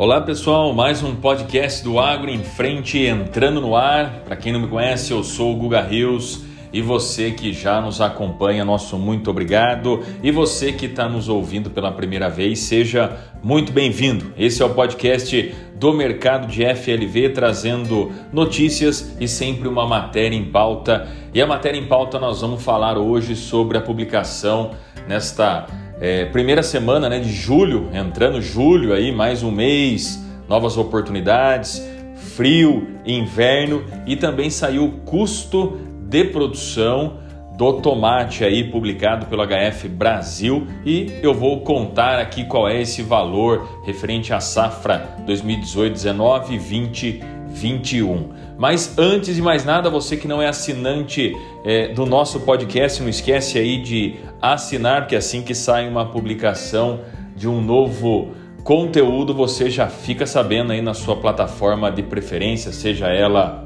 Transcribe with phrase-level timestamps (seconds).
[0.00, 4.22] Olá pessoal, mais um podcast do Agro em Frente entrando no ar.
[4.24, 6.40] Para quem não me conhece, eu sou o Guga Rios
[6.72, 10.02] e você que já nos acompanha, nosso muito obrigado.
[10.22, 14.32] E você que está nos ouvindo pela primeira vez, seja muito bem-vindo.
[14.38, 20.46] Esse é o podcast do mercado de FLV trazendo notícias e sempre uma matéria em
[20.46, 21.08] pauta.
[21.34, 24.70] E a matéria em pauta nós vamos falar hoje sobre a publicação
[25.06, 25.66] nesta
[26.00, 31.86] é, primeira semana né, de julho, entrando julho aí, mais um mês, novas oportunidades,
[32.34, 37.18] frio, inverno e também saiu o custo de produção
[37.60, 43.02] do tomate aí publicado pelo HF Brasil e eu vou contar aqui qual é esse
[43.02, 48.28] valor referente à safra 2018, 19, 20, 21.
[48.56, 53.10] Mas antes de mais nada, você que não é assinante é, do nosso podcast, não
[53.10, 57.00] esquece aí de assinar, porque assim que sai uma publicação
[57.36, 58.30] de um novo
[58.64, 63.62] conteúdo, você já fica sabendo aí na sua plataforma de preferência, seja ela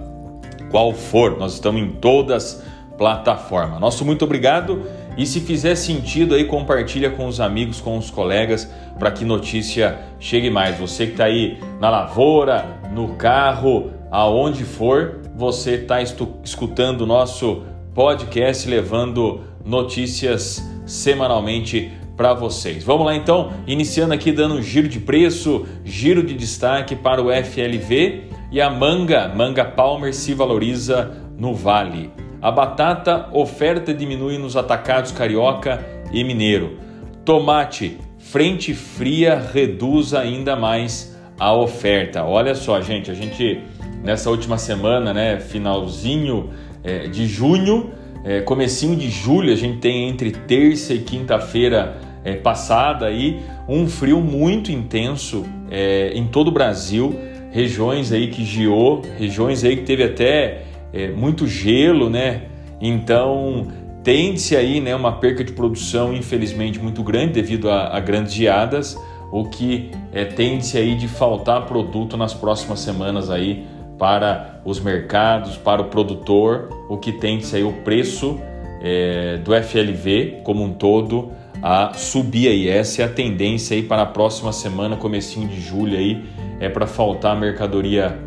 [0.68, 1.38] qual for.
[1.38, 3.80] Nós estamos em todas plataformas.
[3.80, 4.82] Nosso muito obrigado
[5.16, 9.98] e se fizer sentido aí compartilha com os amigos, com os colegas para que notícia
[10.18, 10.78] chegue mais.
[10.78, 17.62] Você que está aí na lavoura, no carro, aonde for, você está escutando o nosso
[17.94, 22.84] podcast levando notícias semanalmente para vocês.
[22.84, 27.30] Vamos lá então, iniciando aqui dando um giro de preço, giro de destaque para o
[27.30, 32.23] FLV e a manga, manga Palmer se valoriza no Vale.
[32.44, 36.76] A batata oferta diminui nos atacados carioca e mineiro.
[37.24, 42.22] Tomate, frente fria reduz ainda mais a oferta.
[42.22, 43.62] Olha só, gente, a gente
[44.02, 46.50] nessa última semana, né, finalzinho
[46.82, 52.34] é, de junho, é, comecinho de julho, a gente tem entre terça e quinta-feira é,
[52.34, 57.18] passada aí um frio muito intenso é, em todo o Brasil,
[57.50, 62.42] regiões aí que geou, regiões aí que teve até é, muito gelo, né?
[62.80, 63.66] Então
[64.04, 68.98] tende-se aí né, uma perca de produção, infelizmente, muito grande devido a, a grandes geadas,
[69.32, 73.66] o que é, tende-se aí de faltar produto nas próximas semanas aí
[73.98, 78.38] para os mercados, para o produtor, o que que sair o preço
[78.82, 82.68] é, do FLV como um todo a subir aí.
[82.68, 86.22] Essa é a tendência aí para a próxima semana, comecinho de julho aí,
[86.60, 88.18] é para faltar mercadoria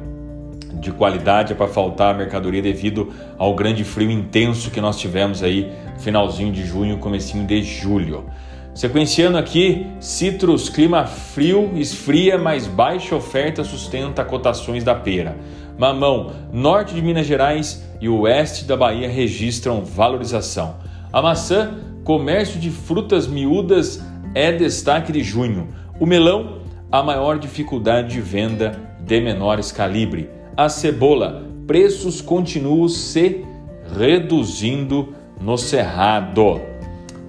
[0.73, 5.71] de qualidade, é para faltar mercadoria devido ao grande frio intenso que nós tivemos aí
[5.99, 8.25] finalzinho de junho, comecinho de julho.
[8.73, 15.35] Sequenciando aqui, Citrus, clima frio, esfria, mas baixa oferta sustenta cotações da pera.
[15.79, 20.75] Mamão, norte de Minas Gerais e oeste da Bahia registram valorização.
[21.11, 24.03] A maçã, comércio de frutas miúdas
[24.35, 25.69] é destaque de junho.
[25.99, 26.59] O melão,
[26.91, 30.36] a maior dificuldade de venda de menores calibre.
[30.57, 33.45] A cebola, preços continuam se
[33.95, 36.59] reduzindo no cerrado.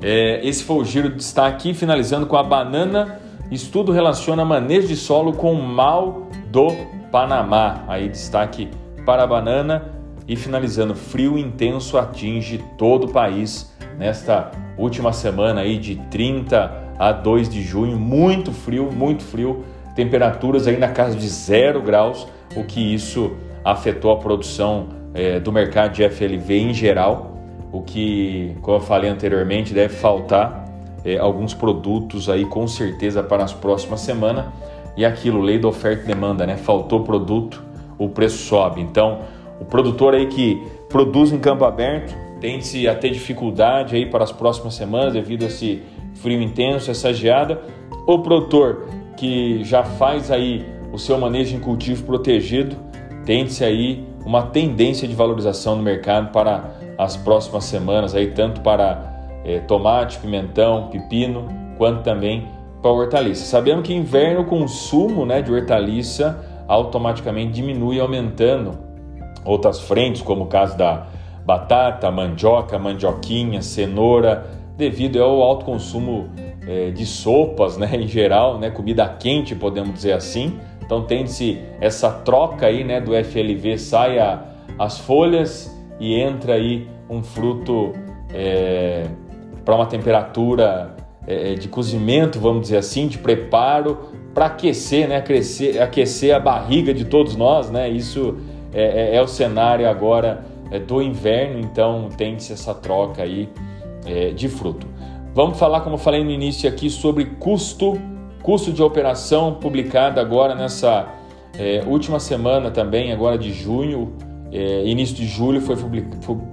[0.00, 3.20] É, esse foi o giro de destaque, finalizando com a banana.
[3.50, 6.68] Estudo relaciona manejo de solo com mal do
[7.12, 7.84] Panamá.
[7.86, 8.70] Aí destaque
[9.04, 9.92] para a banana
[10.26, 17.12] e finalizando, frio intenso atinge todo o país nesta última semana aí de 30 a
[17.12, 22.64] 2 de junho, muito frio, muito frio, temperaturas aí na casa de zero graus, o
[22.64, 23.32] que isso
[23.64, 27.38] afetou a produção é, do mercado de FLV em geral
[27.70, 30.64] o que, como eu falei anteriormente, deve faltar
[31.04, 34.46] é, alguns produtos aí com certeza para as próximas semanas.
[34.96, 36.56] E aquilo, lei da oferta e demanda, né?
[36.56, 37.62] Faltou produto,
[37.98, 38.80] o preço sobe.
[38.80, 39.20] Então,
[39.60, 44.32] o produtor aí que produz em campo aberto tende-se a ter dificuldade aí para as
[44.32, 45.82] próximas semanas devido a esse
[46.14, 47.60] frio intenso, essa geada.
[48.06, 52.76] O produtor que já faz aí o seu manejo em cultivo protegido,
[53.24, 59.40] tende-se aí uma tendência de valorização no mercado para as próximas semanas aí tanto para
[59.44, 61.46] é, tomate, pimentão, pepino,
[61.76, 62.46] quanto também
[62.82, 63.44] para hortaliça.
[63.44, 68.78] Sabendo que inverno o consumo né, de hortaliça automaticamente diminui aumentando
[69.44, 71.06] outras frentes, como o caso da
[71.44, 74.46] batata, mandioca, mandioquinha, cenoura,
[74.76, 76.28] devido ao alto consumo
[76.66, 80.58] é, de sopas, né, em geral, né, comida quente, podemos dizer assim.
[80.88, 84.42] Então tem-se essa troca aí, né, do FLV sai a,
[84.78, 85.70] as folhas
[86.00, 87.92] e entra aí um fruto
[88.32, 89.04] é,
[89.66, 90.96] para uma temperatura
[91.26, 93.98] é, de cozimento, vamos dizer assim, de preparo
[94.32, 97.86] para aquecer, né, Crescer, aquecer a barriga de todos nós, né?
[97.86, 98.38] Isso
[98.72, 103.50] é, é, é o cenário agora é, do inverno, então tem-se essa troca aí
[104.06, 104.86] é, de fruto.
[105.34, 108.00] Vamos falar, como eu falei no início aqui, sobre custo
[108.48, 111.06] custo de operação publicado agora nessa
[111.58, 114.14] é, última semana também, agora de junho,
[114.50, 115.76] é, início de julho, foi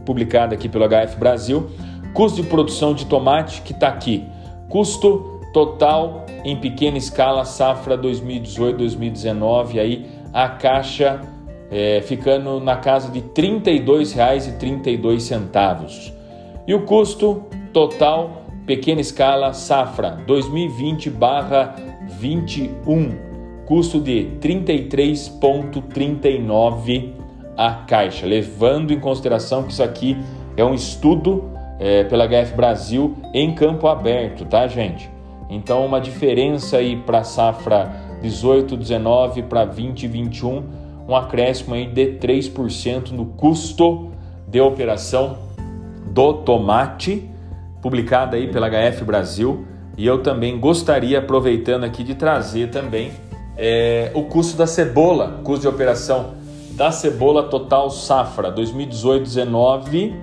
[0.05, 1.69] publicado aqui pelo HF Brasil.
[2.13, 4.25] Custo de produção de tomate que está aqui.
[4.67, 11.21] Custo total em pequena escala, safra 2018-2019, aí a caixa
[11.71, 16.11] é, ficando na casa de R$ 32,32.
[16.67, 23.11] E o custo total, pequena escala, safra 2020/21,
[23.65, 27.13] custo de R$ 33,39
[27.57, 30.17] a caixa, levando em consideração que isso aqui
[30.57, 35.09] é um estudo é, pela HF Brasil em campo aberto, tá, gente?
[35.49, 40.63] Então, uma diferença aí para safra 18, 19 para 20, 21,
[41.07, 44.09] um acréscimo aí de 3% no custo
[44.47, 45.37] de operação
[46.07, 47.29] do tomate,
[47.85, 49.63] publicada aí pela HF Brasil.
[49.95, 53.11] E eu também gostaria, aproveitando aqui, de trazer também
[53.55, 56.33] é, o custo da cebola, custo de operação
[56.71, 60.15] da cebola total safra 2018-19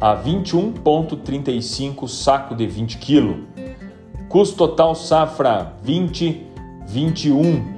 [0.00, 3.36] a 21,35 saco de 20 kg.
[4.28, 7.76] Custo total safra 2021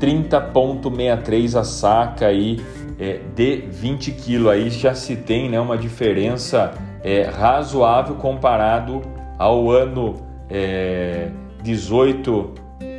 [0.00, 2.60] 30,63 a saca aí
[3.00, 4.50] é, de 20 kg.
[4.50, 6.72] Aí já se tem né, uma diferença
[7.04, 9.02] é, razoável comparado
[9.38, 10.16] ao ano
[10.50, 11.28] é,
[11.62, 12.50] 18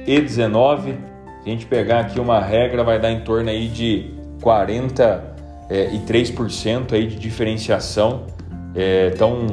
[0.05, 0.91] e 19.
[0.91, 0.97] Se
[1.45, 7.15] a gente pegar aqui uma regra, vai dar em torno aí de 43% aí de
[7.15, 8.27] diferenciação.
[8.75, 9.47] É, então,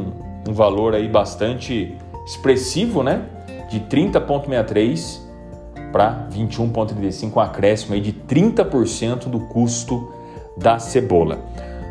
[0.46, 1.96] um valor aí bastante
[2.26, 3.22] expressivo, né?
[3.70, 5.22] De 30,63
[5.90, 10.12] para 21,35, um acréscimo aí de 30% do custo
[10.56, 11.40] da cebola.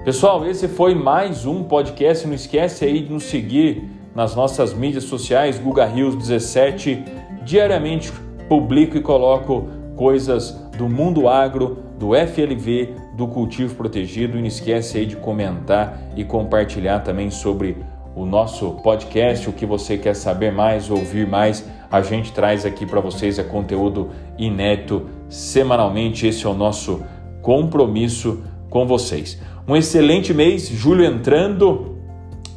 [0.04, 2.26] Pessoal, esse foi mais um podcast.
[2.26, 7.04] Não esquece aí de nos seguir nas nossas mídias sociais, Guga Rios 17.
[7.44, 8.12] Diariamente
[8.50, 14.40] publico e coloco coisas do mundo agro, do FLV, do cultivo protegido.
[14.40, 17.78] E não esquece aí de comentar e compartilhar também sobre
[18.16, 22.88] o nosso podcast, o que você quer saber mais, ouvir mais, a gente traz aqui
[22.88, 26.26] para vocês é conteúdo inédito semanalmente.
[26.26, 27.04] Esse é o nosso
[27.44, 29.40] compromisso com vocês.
[29.68, 31.96] Um excelente mês, julho entrando,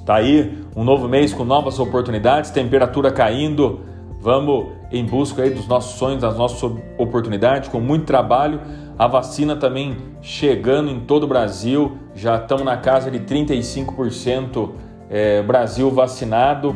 [0.07, 3.81] tá aí um novo mês com novas oportunidades, temperatura caindo.
[4.21, 6.63] Vamos em busca aí dos nossos sonhos, das nossas
[6.97, 8.59] oportunidades, com muito trabalho.
[8.99, 14.71] A vacina também chegando em todo o Brasil, já estamos na casa de 35%
[15.11, 16.75] é, Brasil vacinado.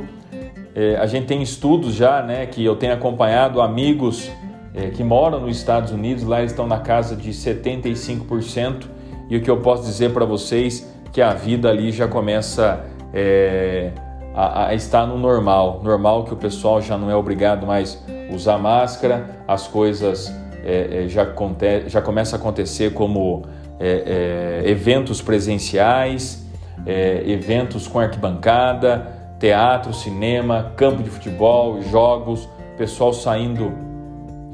[0.75, 4.31] É, a gente tem estudos já, né, que eu tenho acompanhado, amigos
[4.75, 8.98] é, que moram nos Estados Unidos, lá eles estão na casa de 75%.
[9.29, 13.93] E o que eu posso dizer para vocês que a vida ali já começa é,
[14.35, 18.59] a, a, estar no normal, normal que o pessoal já não é obrigado mais usar
[18.59, 20.33] máscara, as coisas
[20.65, 23.43] é, é, já, aconte, já começa a acontecer como
[23.79, 26.47] é, é, eventos presenciais
[26.87, 29.07] é, eventos com arquibancada,
[29.39, 33.73] teatro, cinema, campo de futebol, jogos, pessoal saindo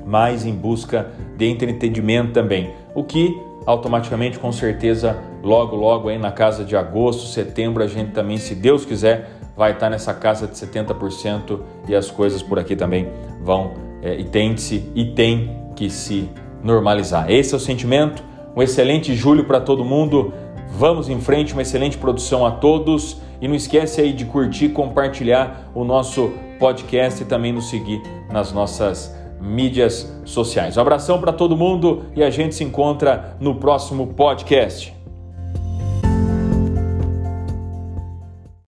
[0.04, 2.72] mais em busca de entretenimento também.
[2.94, 8.12] O que automaticamente, com certeza, logo, logo aí na casa de agosto, setembro, a gente
[8.12, 12.75] também, se Deus quiser, vai estar nessa casa de 70% e as coisas por aqui
[12.75, 13.08] também
[13.43, 13.72] vão
[14.03, 16.29] é, e tem-se e tem que se
[16.62, 17.31] normalizar.
[17.31, 18.22] Esse é o sentimento.
[18.56, 20.32] Um excelente julho para todo mundo.
[20.70, 25.70] Vamos em frente, uma excelente produção a todos e não esquece aí de curtir, compartilhar
[25.74, 30.77] o nosso podcast e também nos seguir nas nossas mídias sociais.
[30.77, 34.94] Um abração para todo mundo e a gente se encontra no próximo podcast.